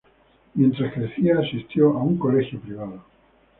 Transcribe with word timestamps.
Mientras 0.55 0.91
crecía, 0.95 1.37
asistió 1.37 1.89
a 1.89 2.01
un 2.01 2.17
colegio 2.17 2.59
privado. 2.59 3.03